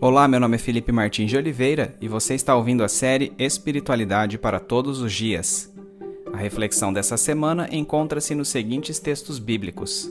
[0.00, 4.38] Olá, meu nome é Felipe Martins de Oliveira e você está ouvindo a série Espiritualidade
[4.38, 5.74] para Todos os Dias.
[6.32, 10.08] A reflexão dessa semana encontra-se nos seguintes textos bíblicos: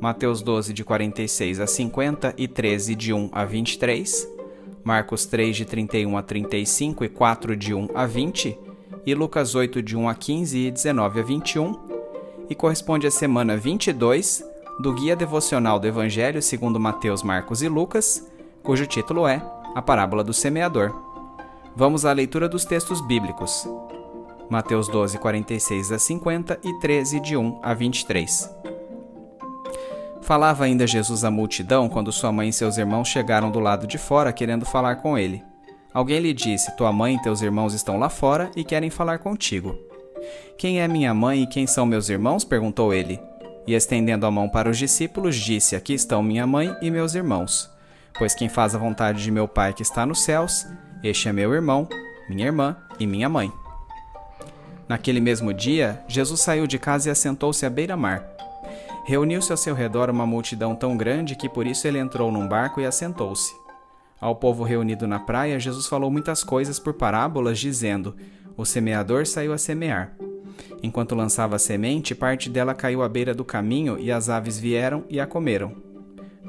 [0.00, 4.26] Mateus 12, de 46 a 50 e 13, de 1 a 23,
[4.82, 8.58] Marcos 3, de 31 a 35 e 4, de 1 a 20,
[9.04, 11.78] e Lucas 8, de 1 a 15 e 19 a 21,
[12.48, 14.42] e corresponde à semana 22
[14.80, 18.31] do Guia Devocional do Evangelho segundo Mateus, Marcos e Lucas
[18.62, 19.42] cujo título é
[19.74, 20.94] A Parábola do Semeador.
[21.74, 23.68] Vamos à leitura dos textos bíblicos.
[24.48, 28.50] Mateus 12, 46 a 50 e 13, de 1 a 23.
[30.20, 33.98] Falava ainda Jesus à multidão quando sua mãe e seus irmãos chegaram do lado de
[33.98, 35.42] fora querendo falar com ele.
[35.92, 39.76] Alguém lhe disse: Tua mãe e teus irmãos estão lá fora e querem falar contigo.
[40.56, 42.44] Quem é minha mãe e quem são meus irmãos?
[42.44, 43.18] perguntou ele.
[43.66, 47.71] E estendendo a mão para os discípulos, disse: Aqui estão minha mãe e meus irmãos.
[48.18, 50.66] Pois quem faz a vontade de meu Pai que está nos céus,
[51.02, 51.88] este é meu irmão,
[52.28, 53.52] minha irmã e minha mãe.
[54.88, 58.24] Naquele mesmo dia, Jesus saiu de casa e assentou-se à beira-mar.
[59.04, 62.80] Reuniu-se ao seu redor uma multidão tão grande que por isso ele entrou num barco
[62.80, 63.52] e assentou-se.
[64.20, 68.14] Ao povo reunido na praia, Jesus falou muitas coisas por parábolas, dizendo:
[68.56, 70.12] O semeador saiu a semear.
[70.82, 75.04] Enquanto lançava a semente, parte dela caiu à beira do caminho e as aves vieram
[75.08, 75.91] e a comeram.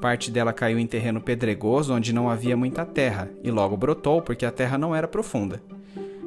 [0.04, 4.46] Parte dela caiu em terreno pedregoso onde não havia muita terra, e logo brotou porque
[4.46, 5.64] a terra não era profunda.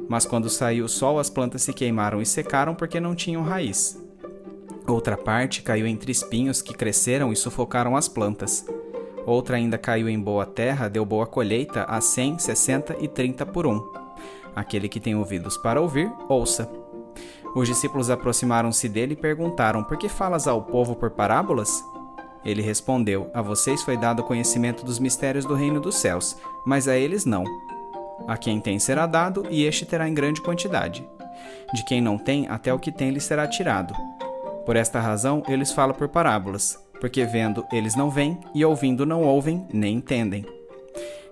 [0.09, 4.03] Mas quando saiu o sol, as plantas se queimaram e secaram porque não tinham raiz.
[4.87, 8.65] Outra parte caiu entre espinhos que cresceram e sufocaram as plantas.
[9.27, 13.67] Outra ainda caiu em boa terra, deu boa colheita a cem, sessenta e trinta por
[13.67, 13.79] um.
[14.55, 16.67] Aquele que tem ouvidos para ouvir, ouça.
[17.55, 21.83] Os discípulos aproximaram-se dele e perguntaram: Por que falas ao povo por parábolas?
[22.47, 26.95] Ele respondeu: A vocês foi dado conhecimento dos mistérios do reino dos céus, mas a
[26.95, 27.43] eles não.
[28.25, 31.05] A quem tem será dado, e este terá em grande quantidade.
[31.73, 33.93] De quem não tem, até o que tem lhe será tirado.
[34.65, 39.23] Por esta razão, eles falam por parábolas, porque vendo eles não veem, e ouvindo não
[39.23, 40.45] ouvem, nem entendem.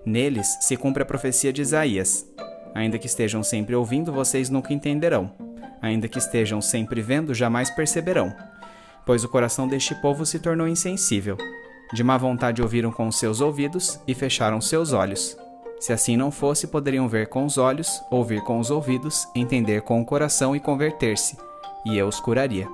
[0.04, 2.26] Neles se cumpre a profecia de Isaías:
[2.74, 5.32] Ainda que estejam sempre ouvindo, vocês nunca entenderão.
[5.80, 8.34] Ainda que estejam sempre vendo, jamais perceberão
[9.06, 11.38] pois o coração deste povo se tornou insensível.
[11.94, 15.38] De má vontade ouviram com os seus ouvidos e fecharam seus olhos.
[15.78, 20.00] Se assim não fosse, poderiam ver com os olhos, ouvir com os ouvidos, entender com
[20.00, 21.36] o coração e converter-se,
[21.86, 22.68] e eu os curaria.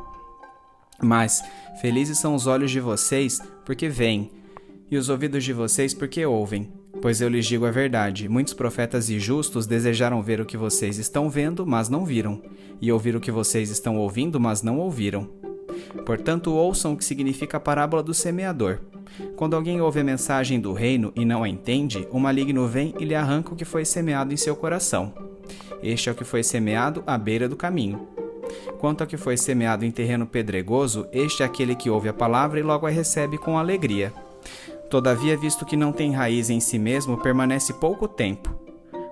[1.00, 1.42] Mas
[1.80, 4.30] felizes são os olhos de vocês, porque veem,
[4.90, 6.72] e os ouvidos de vocês, porque ouvem.
[7.02, 10.96] Pois eu lhes digo a verdade: muitos profetas e justos desejaram ver o que vocês
[10.96, 12.40] estão vendo, mas não viram,
[12.80, 15.28] e ouvir o que vocês estão ouvindo, mas não ouviram.
[16.04, 18.78] Portanto, ouçam o que significa a parábola do semeador.
[19.36, 23.04] Quando alguém ouve a mensagem do reino e não a entende, o maligno vem e
[23.04, 25.12] lhe arranca o que foi semeado em seu coração.
[25.82, 28.06] Este é o que foi semeado à beira do caminho.
[28.78, 32.58] Quanto ao que foi semeado em terreno pedregoso, este é aquele que ouve a palavra
[32.58, 34.12] e logo a recebe com alegria.
[34.90, 38.54] Todavia, visto que não tem raiz em si mesmo, permanece pouco tempo.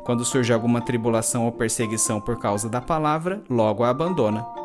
[0.04, 4.59] Quando surge alguma tribulação ou perseguição por causa da palavra, logo a abandona.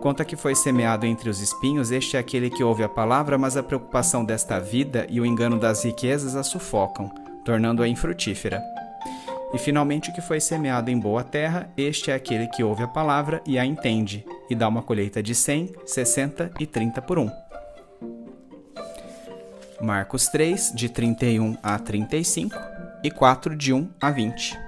[0.00, 3.56] Conta que foi semeado entre os espinhos, este é aquele que ouve a palavra, mas
[3.56, 7.10] a preocupação desta vida e o engano das riquezas a sufocam,
[7.44, 8.62] tornando-a infrutífera.
[9.52, 12.88] E finalmente o que foi semeado em boa terra, este é aquele que ouve a
[12.88, 17.30] palavra e a entende, e dá uma colheita de 100, 60 e 30 por um.
[19.80, 22.54] Marcos 3, de 31 a 35
[23.02, 24.58] e 4, de 1 a 20.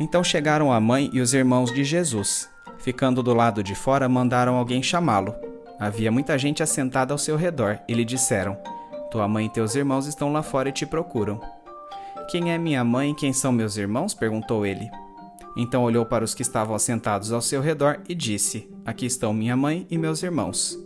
[0.00, 2.48] Então chegaram a mãe e os irmãos de Jesus
[2.80, 5.34] Ficando do lado de fora, mandaram alguém chamá-lo.
[5.78, 8.56] Havia muita gente assentada ao seu redor e lhe disseram:
[9.10, 11.40] Tua mãe e teus irmãos estão lá fora e te procuram.
[12.30, 14.14] Quem é minha mãe e quem são meus irmãos?
[14.14, 14.90] perguntou ele.
[15.56, 19.56] Então olhou para os que estavam assentados ao seu redor e disse: Aqui estão minha
[19.56, 20.78] mãe e meus irmãos.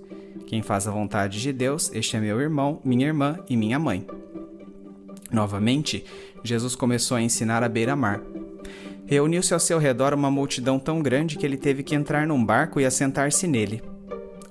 [0.47, 4.07] Quem faz a vontade de Deus, este é meu irmão, minha irmã e minha mãe.
[5.31, 6.05] Novamente,
[6.43, 8.21] Jesus começou a ensinar à beira-mar.
[9.07, 12.81] Reuniu-se ao seu redor uma multidão tão grande que ele teve que entrar num barco
[12.81, 13.83] e assentar-se nele.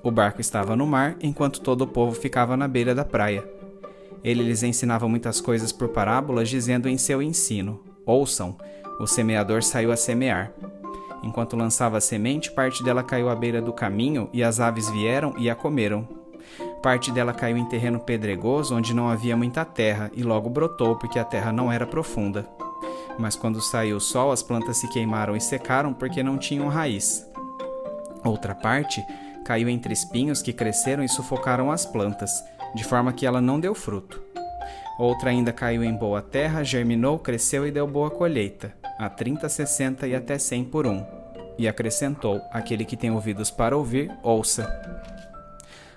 [0.02, 3.44] O barco estava no mar, enquanto todo o povo ficava na beira da praia.
[4.22, 8.56] Ele lhes ensinava muitas coisas por parábolas, dizendo em seu ensino: Ouçam,
[9.00, 10.52] o semeador saiu a semear.
[11.22, 15.34] Enquanto lançava a semente, parte dela caiu à beira do caminho, e as aves vieram
[15.36, 16.06] e a comeram.
[16.82, 21.18] Parte dela caiu em terreno pedregoso, onde não havia muita terra, e logo brotou, porque
[21.18, 22.46] a terra não era profunda.
[23.18, 27.26] Mas quando saiu o sol, as plantas se queimaram e secaram porque não tinham raiz.
[28.24, 29.04] Outra parte
[29.44, 32.42] caiu entre espinhos que cresceram e sufocaram as plantas,
[32.74, 34.22] de forma que ela não deu fruto.
[34.98, 40.06] Outra ainda caiu em boa terra, germinou, cresceu e deu boa colheita, a trinta, sessenta
[40.06, 41.04] e até cem por um.
[41.58, 44.68] E acrescentou: Aquele que tem ouvidos para ouvir, ouça.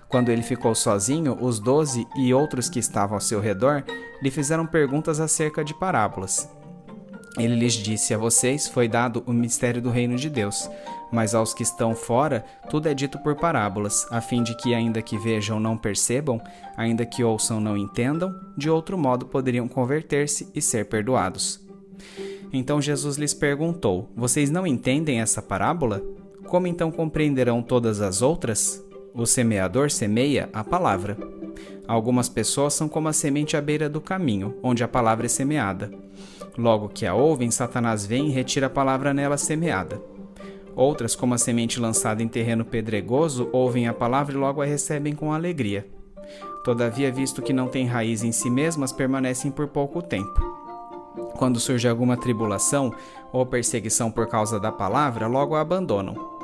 [0.10, 3.84] Quando ele ficou sozinho, os doze e outros que estavam ao seu redor
[4.22, 6.50] lhe fizeram perguntas acerca de parábolas.
[7.38, 10.70] Ele lhes disse: A vocês foi dado o mistério do reino de Deus,
[11.12, 15.02] mas aos que estão fora, tudo é dito por parábolas, a fim de que, ainda
[15.02, 16.42] que vejam, não percebam,
[16.76, 21.60] ainda que ouçam, não entendam, de outro modo poderiam converter-se e ser perdoados.
[22.52, 26.02] Então Jesus lhes perguntou: Vocês não entendem essa parábola?
[26.48, 28.84] Como então compreenderão todas as outras?
[29.14, 31.18] O semeador semeia a palavra.
[31.88, 35.92] Algumas pessoas são como a semente à beira do caminho, onde a palavra é semeada.
[36.58, 40.02] Logo que a ouvem, Satanás vem e retira a palavra nela semeada.
[40.76, 45.14] Outras, como a semente lançada em terreno pedregoso, ouvem a palavra e logo a recebem
[45.14, 45.88] com alegria.
[46.64, 50.40] Todavia, visto que não têm raiz em si mesmas, permanecem por pouco tempo.
[51.38, 52.94] Quando surge alguma tribulação
[53.32, 56.38] ou perseguição por causa da palavra, logo a abandonam.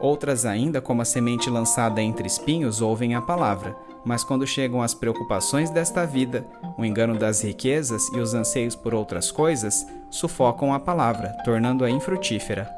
[0.00, 4.94] Outras ainda, como a semente lançada entre espinhos, ouvem a palavra, mas quando chegam as
[4.94, 6.44] preocupações desta vida,
[6.76, 12.68] o engano das riquezas e os anseios por outras coisas, sufocam a palavra, tornando-a infrutífera.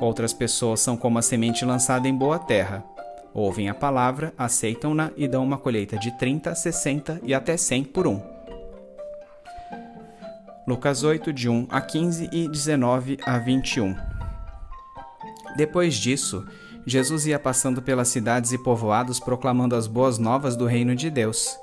[0.00, 2.84] Outras pessoas são como a semente lançada em boa terra.
[3.34, 8.06] Ouvem a palavra, aceitam-na e dão uma colheita de 30, 60 e até 100 por
[8.06, 8.20] um.
[10.66, 13.96] Lucas 8, de 1 a 15 e 19 a 21.
[15.56, 16.46] Depois disso,
[16.86, 21.56] Jesus ia passando pelas cidades e povoados proclamando as boas novas do reino de Deus.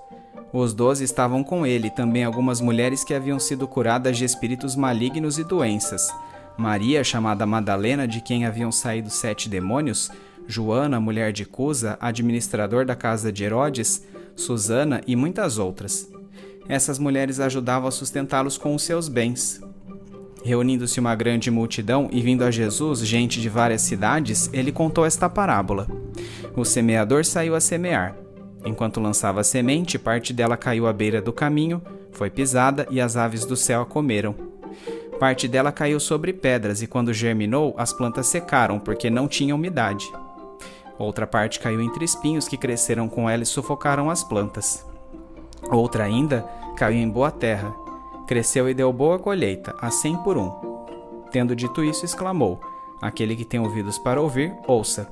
[0.51, 5.37] Os doze estavam com ele, também algumas mulheres que haviam sido curadas de espíritos malignos
[5.37, 6.09] e doenças.
[6.57, 10.09] Maria, chamada Madalena, de quem haviam saído sete demônios,
[10.47, 14.03] Joana, mulher de Cusa, administrador da casa de Herodes,
[14.35, 16.09] Susana e muitas outras.
[16.67, 19.61] Essas mulheres ajudavam a sustentá-los com os seus bens.
[20.43, 25.29] Reunindo-se uma grande multidão e vindo a Jesus gente de várias cidades, ele contou esta
[25.29, 25.87] parábola.
[26.55, 28.15] O semeador saiu a semear.
[28.65, 31.81] Enquanto lançava a semente, parte dela caiu à beira do caminho,
[32.11, 34.35] foi pisada e as aves do céu a comeram.
[35.19, 40.09] Parte dela caiu sobre pedras e, quando germinou, as plantas secaram porque não tinha umidade.
[40.97, 44.85] Outra parte caiu entre espinhos que cresceram com ela e sufocaram as plantas.
[45.69, 46.41] Outra ainda
[46.77, 47.73] caiu em boa terra
[48.29, 50.51] Cresceu e deu boa colheita, a cem por um.
[51.31, 52.61] Tendo dito isso, exclamou:
[53.01, 55.09] Aquele que tem ouvidos para ouvir, ouça.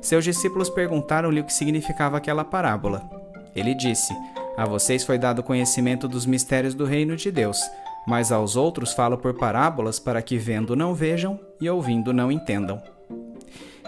[0.00, 3.08] Seus discípulos perguntaram-lhe o que significava aquela parábola.
[3.54, 4.12] Ele disse:
[4.56, 7.60] A vocês foi dado conhecimento dos mistérios do reino de Deus,
[8.08, 12.82] mas aos outros falo por parábolas para que vendo não vejam e ouvindo não entendam.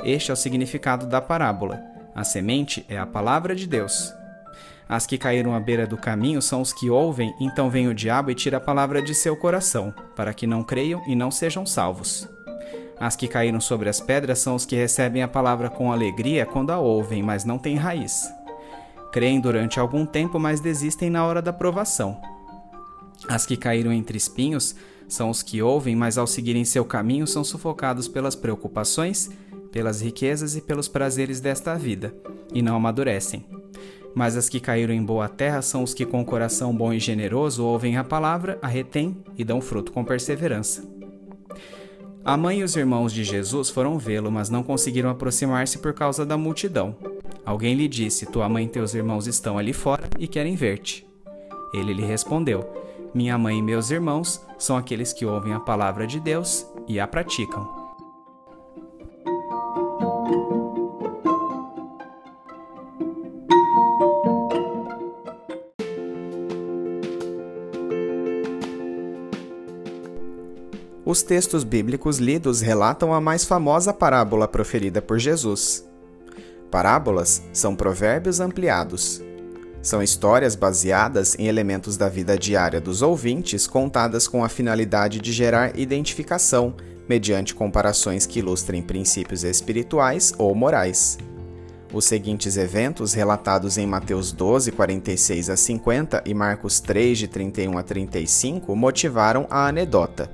[0.04, 1.82] Este é o significado da parábola.
[2.14, 4.14] A semente é a palavra de Deus.
[4.88, 8.30] As que caíram à beira do caminho são os que ouvem, então vem o diabo
[8.30, 12.26] e tira a palavra de seu coração, para que não creiam e não sejam salvos.
[12.98, 16.70] As que caíram sobre as pedras são os que recebem a palavra com alegria quando
[16.70, 18.32] a ouvem, mas não têm raiz.
[19.12, 22.18] Creem durante algum tempo, mas desistem na hora da provação.
[23.28, 24.74] As que caíram entre espinhos
[25.06, 29.30] são os que ouvem, mas ao seguirem seu caminho são sufocados pelas preocupações,
[29.70, 32.14] pelas riquezas e pelos prazeres desta vida,
[32.52, 33.57] e não amadurecem.
[34.18, 37.64] Mas as que caíram em boa terra são os que, com coração bom e generoso,
[37.64, 40.82] ouvem a palavra, a retêm e dão fruto com perseverança.
[42.24, 46.26] A mãe e os irmãos de Jesus foram vê-lo, mas não conseguiram aproximar-se por causa
[46.26, 46.96] da multidão.
[47.46, 51.06] Alguém lhe disse: Tua mãe e teus irmãos estão ali fora e querem ver-te.
[51.72, 52.68] Ele lhe respondeu:
[53.14, 57.06] Minha mãe e meus irmãos são aqueles que ouvem a palavra de Deus e a
[57.06, 57.77] praticam.
[71.08, 75.88] Os textos bíblicos lidos relatam a mais famosa parábola proferida por Jesus.
[76.70, 79.22] Parábolas são provérbios ampliados.
[79.80, 85.32] São histórias baseadas em elementos da vida diária dos ouvintes, contadas com a finalidade de
[85.32, 86.74] gerar identificação,
[87.08, 91.16] mediante comparações que ilustrem princípios espirituais ou morais.
[91.90, 97.78] Os seguintes eventos, relatados em Mateus 12, 46 a 50 e Marcos 3, de 31
[97.78, 100.30] a 35, motivaram a anedota.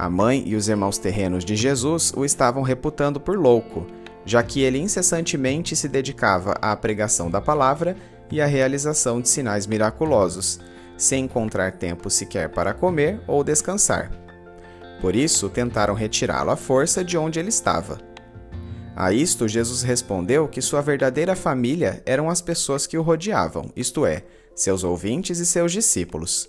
[0.00, 3.86] A mãe e os irmãos terrenos de Jesus o estavam reputando por louco,
[4.24, 7.94] já que ele incessantemente se dedicava à pregação da palavra
[8.32, 10.58] e à realização de sinais miraculosos,
[10.96, 14.10] sem encontrar tempo sequer para comer ou descansar.
[15.02, 17.98] Por isso, tentaram retirá-lo à força de onde ele estava.
[18.96, 24.06] A isto, Jesus respondeu que sua verdadeira família eram as pessoas que o rodeavam, isto
[24.06, 24.22] é,
[24.54, 26.48] seus ouvintes e seus discípulos.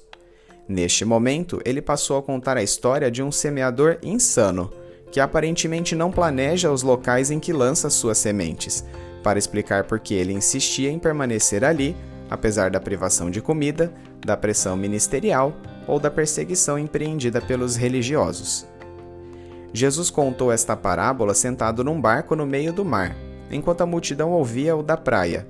[0.67, 4.71] Neste momento, ele passou a contar a história de um semeador insano,
[5.11, 8.85] que aparentemente não planeja os locais em que lança suas sementes,
[9.21, 11.95] para explicar por que ele insistia em permanecer ali,
[12.29, 13.93] apesar da privação de comida,
[14.25, 15.53] da pressão ministerial
[15.87, 18.65] ou da perseguição empreendida pelos religiosos.
[19.73, 23.15] Jesus contou esta parábola sentado num barco no meio do mar,
[23.49, 25.45] enquanto a multidão ouvia o da praia.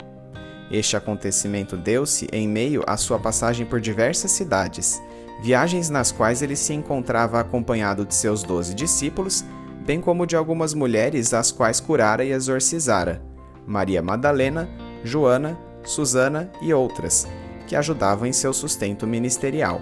[0.71, 5.01] Este acontecimento deu-se em meio à sua passagem por diversas cidades,
[5.41, 9.43] viagens nas quais ele se encontrava acompanhado de seus doze discípulos,
[9.85, 13.21] bem como de algumas mulheres as quais curara e exorcizara,
[13.67, 14.69] Maria Madalena,
[15.03, 17.27] Joana, Susana e outras,
[17.67, 19.81] que ajudavam em seu sustento ministerial.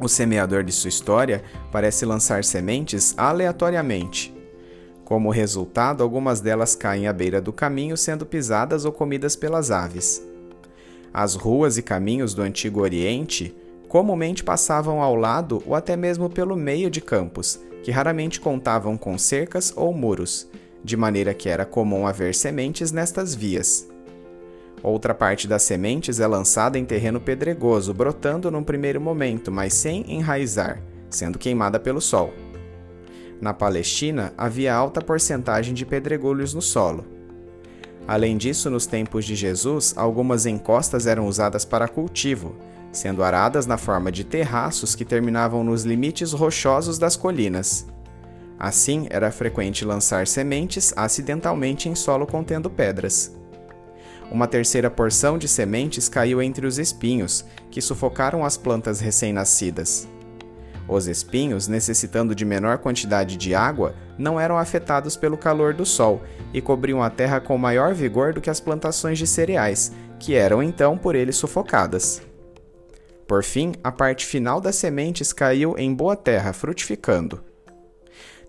[0.00, 4.37] O semeador de sua história parece lançar sementes aleatoriamente.
[5.08, 10.22] Como resultado, algumas delas caem à beira do caminho, sendo pisadas ou comidas pelas aves.
[11.14, 13.56] As ruas e caminhos do Antigo Oriente
[13.88, 19.16] comumente passavam ao lado ou até mesmo pelo meio de campos, que raramente contavam com
[19.16, 20.46] cercas ou muros,
[20.84, 23.88] de maneira que era comum haver sementes nestas vias.
[24.82, 30.04] Outra parte das sementes é lançada em terreno pedregoso, brotando num primeiro momento, mas sem
[30.06, 32.30] enraizar, sendo queimada pelo sol.
[33.40, 37.04] Na Palestina, havia alta porcentagem de pedregulhos no solo.
[38.06, 42.56] Além disso, nos tempos de Jesus, algumas encostas eram usadas para cultivo,
[42.90, 47.86] sendo aradas na forma de terraços que terminavam nos limites rochosos das colinas.
[48.58, 53.32] Assim, era frequente lançar sementes acidentalmente em solo contendo pedras.
[54.32, 60.08] Uma terceira porção de sementes caiu entre os espinhos, que sufocaram as plantas recém-nascidas.
[60.88, 66.22] Os espinhos, necessitando de menor quantidade de água, não eram afetados pelo calor do sol
[66.52, 70.62] e cobriam a terra com maior vigor do que as plantações de cereais, que eram
[70.62, 72.22] então por ele sufocadas.
[73.26, 77.44] Por fim, a parte final das sementes caiu em boa terra, frutificando.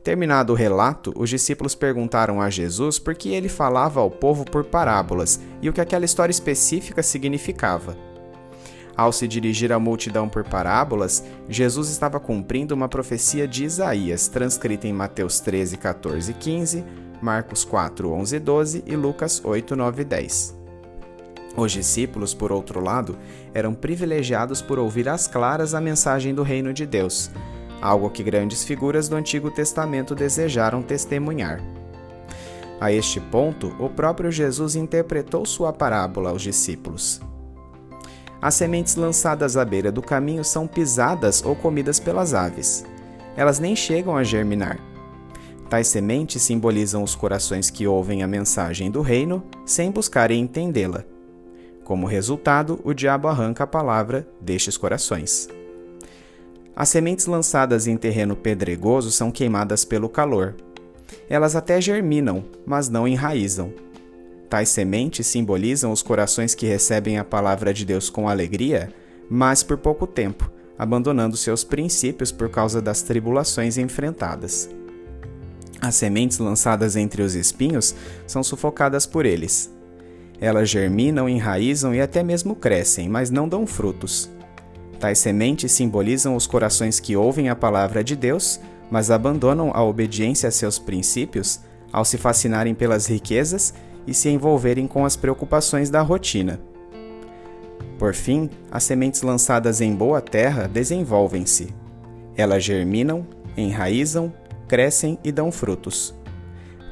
[0.01, 4.63] Terminado o relato, os discípulos perguntaram a Jesus por que ele falava ao povo por
[4.63, 7.97] parábolas e o que aquela história específica significava.
[8.99, 14.89] Ao se dirigir à multidão por parábolas, Jesus estava cumprindo uma profecia de Isaías, transcrita
[14.89, 16.83] em Mateus 13, 14 e 15,
[17.21, 20.57] Marcos 4, 11 e 12 e Lucas 8, 9 e 10.
[21.55, 23.17] Os discípulos, por outro lado,
[23.53, 27.31] eram privilegiados por ouvir às claras a mensagem do reino de Deus,
[27.81, 31.61] algo que grandes figuras do Antigo Testamento desejaram testemunhar.
[32.81, 37.21] A este ponto, o próprio Jesus interpretou sua parábola aos discípulos.
[38.41, 42.85] As sementes lançadas à beira do caminho são pisadas ou comidas pelas aves.
[43.35, 44.79] Elas nem chegam a germinar.
[45.69, 51.03] Tais sementes simbolizam os corações que ouvem a mensagem do reino sem buscarem entendê-la.
[51.83, 55.47] Como resultado, o diabo arranca a palavra destes corações.
[56.75, 60.55] As sementes lançadas em terreno pedregoso são queimadas pelo calor.
[61.29, 63.73] Elas até germinam, mas não enraizam.
[64.49, 68.91] Tais sementes simbolizam os corações que recebem a palavra de Deus com alegria,
[69.29, 74.67] mas por pouco tempo, abandonando seus princípios por causa das tribulações enfrentadas.
[75.79, 79.71] As sementes lançadas entre os espinhos são sufocadas por eles.
[80.41, 84.31] Elas germinam, enraizam e até mesmo crescem, mas não dão frutos.
[84.99, 90.49] Tais sementes simbolizam os corações que ouvem a palavra de Deus, mas abandonam a obediência
[90.49, 91.59] a seus princípios
[91.91, 93.73] ao se fascinarem pelas riquezas
[94.09, 96.59] e se envolverem com as preocupações da rotina.
[97.99, 101.75] Por fim, as sementes lançadas em boa terra desenvolvem-se.
[102.35, 104.33] Elas germinam, enraizam,
[104.67, 106.15] crescem e dão frutos.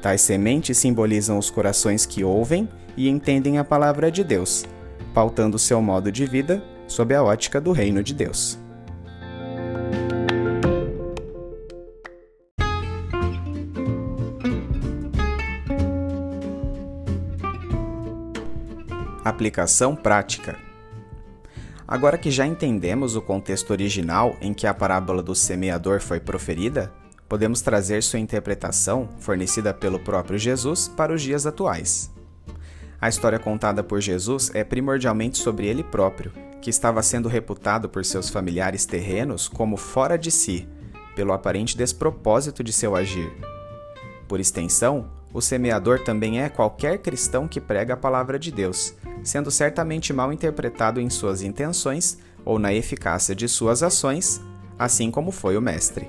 [0.00, 4.64] Tais sementes simbolizam os corações que ouvem e entendem a palavra de Deus,
[5.12, 8.58] pautando seu modo de vida sob a ótica do reino de Deus.
[19.28, 20.56] Aplicação prática.
[21.86, 26.90] Agora que já entendemos o contexto original em que a parábola do semeador foi proferida,
[27.28, 32.10] podemos trazer sua interpretação, fornecida pelo próprio Jesus, para os dias atuais.
[32.98, 36.32] A história contada por Jesus é primordialmente sobre ele próprio
[36.62, 40.66] que estava sendo reputado por seus familiares terrenos como fora de si,
[41.14, 43.30] pelo aparente despropósito de seu agir.
[44.26, 49.50] Por extensão, o semeador também é qualquer cristão que prega a palavra de Deus, sendo
[49.50, 54.40] certamente mal interpretado em suas intenções ou na eficácia de suas ações,
[54.78, 56.08] assim como foi o Mestre.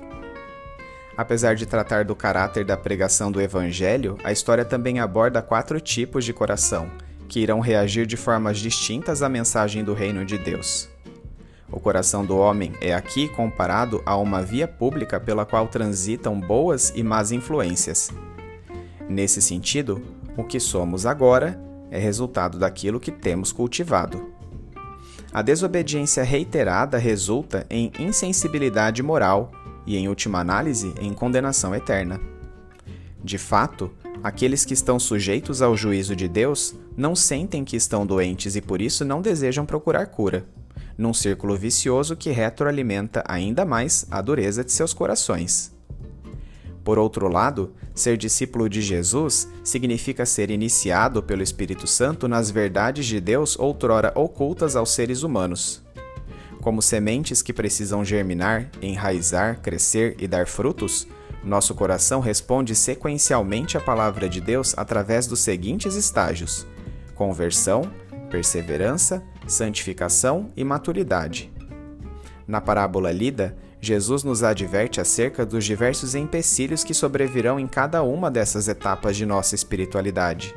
[1.16, 6.24] Apesar de tratar do caráter da pregação do Evangelho, a história também aborda quatro tipos
[6.24, 6.90] de coração
[7.28, 10.88] que irão reagir de formas distintas à mensagem do reino de Deus.
[11.70, 16.92] O coração do homem é aqui comparado a uma via pública pela qual transitam boas
[16.96, 18.10] e más influências.
[19.08, 20.02] Nesse sentido,
[20.36, 24.32] o que somos agora é resultado daquilo que temos cultivado.
[25.32, 29.52] A desobediência reiterada resulta em insensibilidade moral
[29.86, 32.20] e, em última análise, em condenação eterna.
[33.22, 33.90] De fato,
[34.22, 38.80] aqueles que estão sujeitos ao juízo de Deus não sentem que estão doentes e por
[38.80, 40.46] isso não desejam procurar cura,
[40.96, 45.72] num círculo vicioso que retroalimenta ainda mais a dureza de seus corações.
[46.84, 53.06] Por outro lado, ser discípulo de Jesus significa ser iniciado pelo Espírito Santo nas verdades
[53.06, 55.84] de Deus outrora ocultas aos seres humanos.
[56.62, 61.06] Como sementes que precisam germinar, enraizar, crescer e dar frutos,
[61.42, 66.66] nosso coração responde sequencialmente à palavra de Deus através dos seguintes estágios:
[67.14, 67.90] conversão,
[68.30, 71.50] perseverança, santificação e maturidade.
[72.46, 78.30] Na parábola lida, Jesus nos adverte acerca dos diversos empecilhos que sobrevirão em cada uma
[78.30, 80.54] dessas etapas de nossa espiritualidade.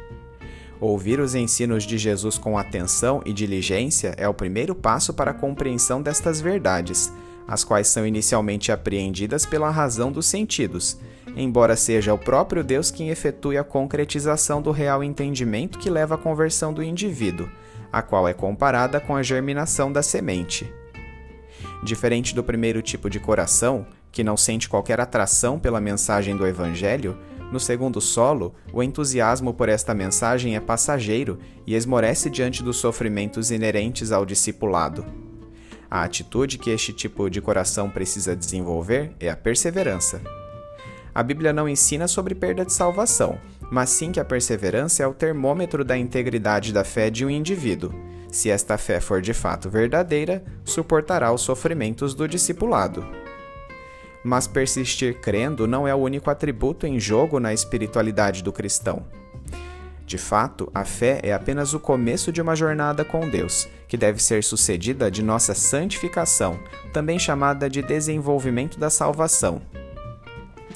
[0.79, 5.33] Ouvir os ensinos de Jesus com atenção e diligência é o primeiro passo para a
[5.33, 7.13] compreensão destas verdades,
[7.47, 10.97] as quais são inicialmente apreendidas pela razão dos sentidos,
[11.37, 16.17] embora seja o próprio Deus quem efetue a concretização do real entendimento que leva à
[16.17, 17.49] conversão do indivíduo,
[17.89, 20.69] a qual é comparada com a germinação da semente.
[21.83, 27.17] Diferente do primeiro tipo de coração, que não sente qualquer atração pela mensagem do Evangelho,
[27.51, 31.37] no segundo solo, o entusiasmo por esta mensagem é passageiro
[31.67, 35.05] e esmorece diante dos sofrimentos inerentes ao discipulado.
[35.91, 40.21] A atitude que este tipo de coração precisa desenvolver é a perseverança.
[41.13, 43.37] A Bíblia não ensina sobre perda de salvação,
[43.69, 47.93] mas sim que a perseverança é o termômetro da integridade da fé de um indivíduo
[48.33, 53.05] se esta fé for de fato verdadeira, suportará os sofrimentos do discipulado.
[54.23, 59.05] Mas persistir crendo não é o único atributo em jogo na espiritualidade do cristão.
[60.05, 64.21] De fato, a fé é apenas o começo de uma jornada com Deus, que deve
[64.21, 66.59] ser sucedida de nossa santificação,
[66.91, 69.61] também chamada de desenvolvimento da salvação.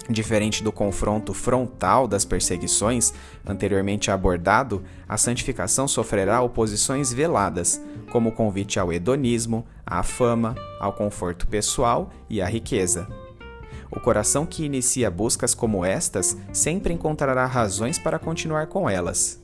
[0.10, 3.14] Diferente do confronto frontal das perseguições
[3.46, 10.94] anteriormente abordado, a santificação sofrerá oposições veladas, como o convite ao hedonismo, à fama, ao
[10.94, 13.08] conforto pessoal e à riqueza.
[13.92, 19.42] O coração que inicia buscas como estas sempre encontrará razões para continuar com elas.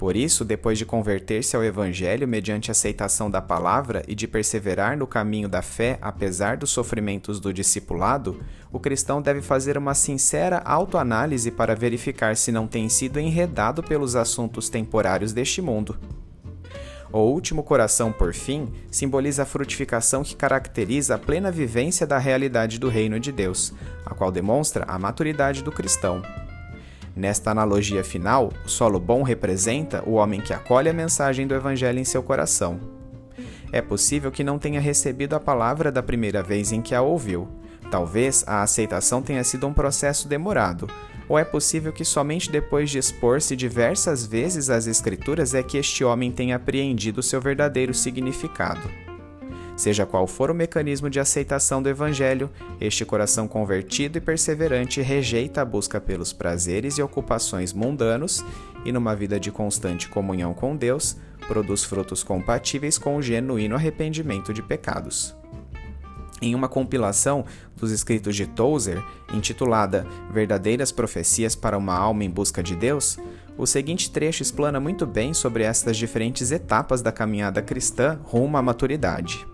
[0.00, 5.06] Por isso, depois de converter-se ao Evangelho mediante aceitação da palavra e de perseverar no
[5.06, 8.40] caminho da fé apesar dos sofrimentos do discipulado,
[8.72, 14.16] o cristão deve fazer uma sincera autoanálise para verificar se não tem sido enredado pelos
[14.16, 15.98] assuntos temporários deste mundo.
[17.12, 22.78] O último coração, por fim, simboliza a frutificação que caracteriza a plena vivência da realidade
[22.78, 23.74] do reino de Deus,
[24.06, 26.22] a qual demonstra a maturidade do cristão.
[27.14, 31.98] Nesta analogia final, o solo bom representa o homem que acolhe a mensagem do Evangelho
[31.98, 32.80] em seu coração.
[33.72, 37.48] É possível que não tenha recebido a palavra da primeira vez em que a ouviu.
[37.90, 40.88] Talvez a aceitação tenha sido um processo demorado,
[41.28, 46.04] ou é possível que somente depois de expor-se diversas vezes às Escrituras é que este
[46.04, 49.09] homem tenha apreendido seu verdadeiro significado.
[49.80, 55.62] Seja qual for o mecanismo de aceitação do Evangelho, este coração convertido e perseverante rejeita
[55.62, 58.44] a busca pelos prazeres e ocupações mundanos
[58.84, 61.16] e, numa vida de constante comunhão com Deus,
[61.48, 65.34] produz frutos compatíveis com o genuíno arrependimento de pecados.
[66.42, 72.62] Em uma compilação dos escritos de Tozer, intitulada Verdadeiras Profecias para uma Alma em Busca
[72.62, 73.18] de Deus,
[73.56, 78.62] o seguinte trecho explana muito bem sobre estas diferentes etapas da caminhada cristã rumo à
[78.62, 79.48] maturidade.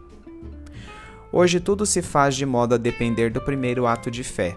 [1.32, 4.56] Hoje tudo se faz de modo a depender do primeiro ato de fé.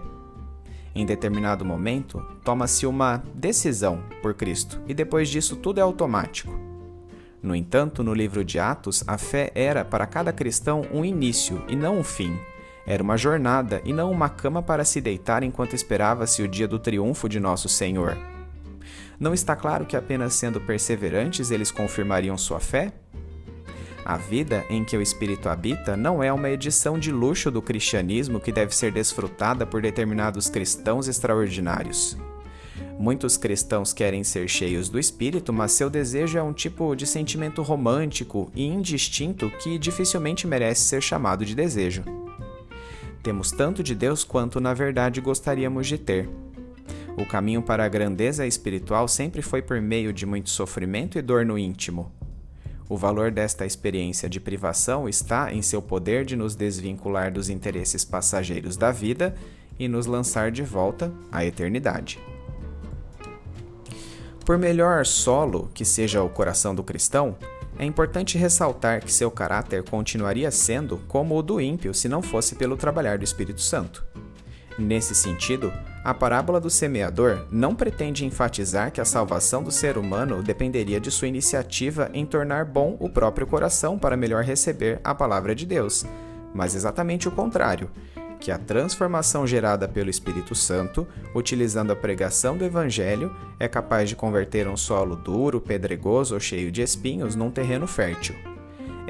[0.94, 6.58] Em determinado momento, toma-se uma decisão por Cristo e depois disso tudo é automático.
[7.42, 11.74] No entanto, no livro de Atos, a fé era para cada cristão um início e
[11.74, 12.38] não um fim.
[12.86, 16.78] Era uma jornada e não uma cama para se deitar enquanto esperava-se o dia do
[16.78, 18.16] triunfo de nosso Senhor.
[19.18, 22.92] Não está claro que apenas sendo perseverantes eles confirmariam sua fé?
[24.04, 28.40] A vida em que o Espírito habita não é uma edição de luxo do cristianismo
[28.40, 32.16] que deve ser desfrutada por determinados cristãos extraordinários.
[32.98, 37.62] Muitos cristãos querem ser cheios do Espírito, mas seu desejo é um tipo de sentimento
[37.62, 42.04] romântico e indistinto que dificilmente merece ser chamado de desejo.
[43.22, 46.28] Temos tanto de Deus quanto, na verdade, gostaríamos de ter.
[47.16, 51.44] O caminho para a grandeza espiritual sempre foi por meio de muito sofrimento e dor
[51.44, 52.10] no íntimo.
[52.90, 58.04] O valor desta experiência de privação está em seu poder de nos desvincular dos interesses
[58.04, 59.32] passageiros da vida
[59.78, 62.18] e nos lançar de volta à eternidade.
[64.44, 67.36] Por melhor solo que seja o coração do cristão,
[67.78, 72.56] é importante ressaltar que seu caráter continuaria sendo como o do ímpio se não fosse
[72.56, 74.04] pelo trabalhar do Espírito Santo.
[74.76, 80.42] Nesse sentido, a parábola do semeador não pretende enfatizar que a salvação do ser humano
[80.42, 85.54] dependeria de sua iniciativa em tornar bom o próprio coração para melhor receber a palavra
[85.54, 86.06] de Deus,
[86.54, 87.90] mas exatamente o contrário,
[88.40, 94.16] que a transformação gerada pelo Espírito Santo, utilizando a pregação do Evangelho, é capaz de
[94.16, 98.49] converter um solo duro, pedregoso ou cheio de espinhos num terreno fértil.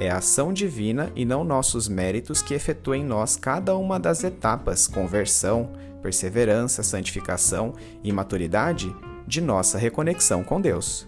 [0.01, 4.25] É a ação divina e não nossos méritos que efetua em nós cada uma das
[4.25, 11.07] etapas conversão, perseverança, santificação e maturidade de nossa reconexão com Deus.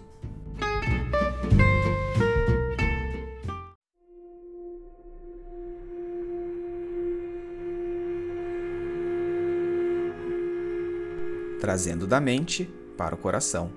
[11.59, 13.70] Trazendo da mente para o coração.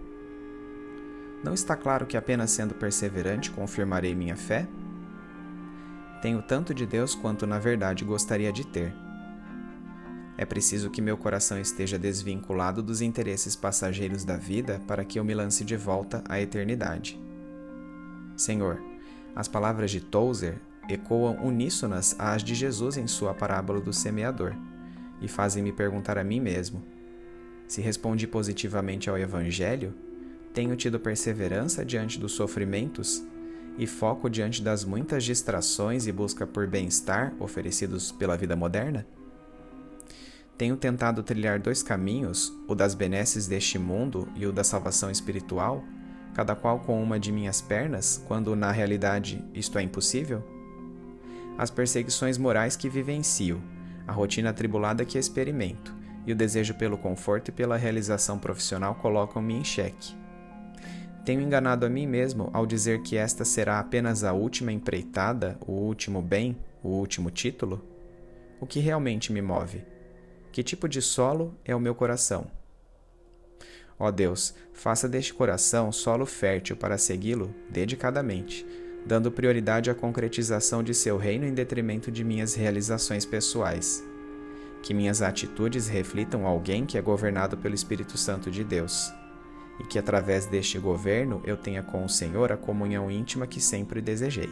[1.42, 4.68] Não está claro que apenas sendo perseverante confirmarei minha fé?
[6.26, 8.92] Tenho tanto de Deus quanto na verdade gostaria de ter.
[10.36, 15.24] É preciso que meu coração esteja desvinculado dos interesses passageiros da vida para que eu
[15.24, 17.22] me lance de volta à eternidade.
[18.36, 18.82] Senhor,
[19.36, 20.60] as palavras de Tozer
[20.90, 24.56] ecoam uníssonas às de Jesus em sua parábola do semeador
[25.22, 26.84] e fazem-me perguntar a mim mesmo:
[27.68, 29.94] se respondi positivamente ao Evangelho,
[30.56, 33.24] tenho tido perseverança diante dos sofrimentos
[33.78, 39.06] e foco diante das muitas distrações e busca por bem-estar oferecidos pela vida moderna?
[40.58, 45.84] Tenho tentado trilhar dois caminhos, o das benesses deste mundo e o da salvação espiritual,
[46.34, 50.44] cada qual com uma de minhas pernas, quando na realidade isto é impossível?
[51.58, 53.62] As perseguições morais que vivencio,
[54.08, 55.94] a rotina atribulada que experimento
[56.26, 60.16] e o desejo pelo conforto e pela realização profissional colocam-me em xeque.
[61.26, 65.72] Tenho enganado a mim mesmo ao dizer que esta será apenas a última empreitada, o
[65.72, 67.84] último bem, o último título?
[68.62, 69.84] O que realmente me move?
[70.52, 72.46] Que tipo de solo é o meu coração?
[73.98, 78.64] Ó Deus, faça deste coração solo fértil para segui-lo dedicadamente,
[79.04, 84.04] dando prioridade à concretização de seu reino em detrimento de minhas realizações pessoais.
[84.84, 89.12] Que minhas atitudes reflitam alguém que é governado pelo Espírito Santo de Deus
[89.80, 94.02] e que através deste governo eu tenha com o Senhor a comunhão íntima que sempre
[94.02, 94.50] desejei.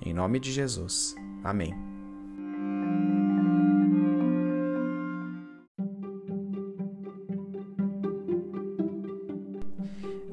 [0.00, 1.14] Em nome de Jesus.
[1.44, 1.74] Amém.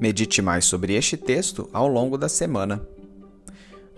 [0.00, 2.84] Medite mais sobre este texto ao longo da semana.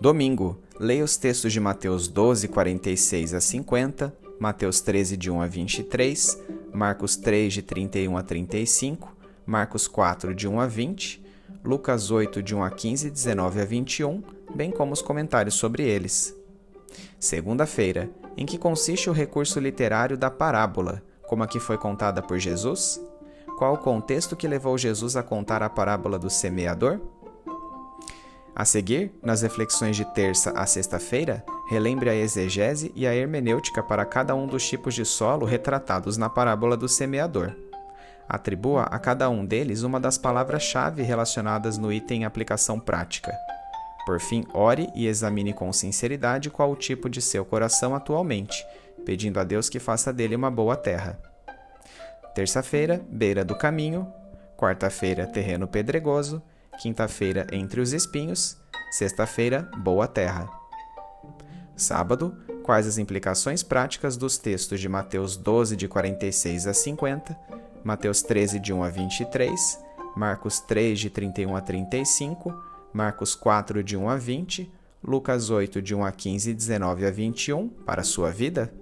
[0.01, 5.47] Domingo, leia os textos de Mateus 12, 46 a 50, Mateus 13, de 1 a
[5.47, 6.43] 23,
[6.75, 9.12] Marcos 3, de 31 a 35,
[9.47, 11.25] Marcos 4, de 1 a 20,
[11.65, 14.23] Lucas 8, de 1 a 15, 19 a 21,
[14.55, 16.35] bem como os comentários sobre eles.
[17.19, 22.39] Segunda-feira, em que consiste o recurso literário da parábola, como a que foi contada por
[22.39, 23.01] Jesus?
[23.57, 27.01] Qual o contexto que levou Jesus a contar a parábola do semeador?
[28.55, 34.05] A seguir, nas reflexões de terça a sexta-feira, relembre a exegese e a hermenêutica para
[34.05, 37.55] cada um dos tipos de solo retratados na parábola do semeador.
[38.33, 43.31] Atribua a cada um deles uma das palavras-chave relacionadas no item aplicação prática.
[44.07, 48.66] Por fim, ore e examine com sinceridade qual o tipo de seu coração atualmente,
[49.05, 51.21] pedindo a Deus que faça dele uma boa terra.
[52.35, 54.11] Terça-feira, beira do caminho.
[54.57, 56.42] Quarta-feira, terreno pedregoso.
[56.81, 58.57] Quinta-feira, entre os espinhos.
[58.92, 60.49] Sexta-feira, boa terra.
[61.77, 67.37] Sábado, quais as implicações práticas dos textos de Mateus 12, de 46 a 50,
[67.85, 69.81] Mateus 13, de 1 a 23,
[70.16, 72.55] Marcos 3, de 31 a 35,
[72.92, 74.71] Marcos 4, de 1 a 20,
[75.03, 78.73] Lucas 8, de 1 a 15 e 19 a 21, para a sua vida?